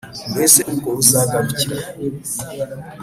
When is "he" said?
1.85-1.89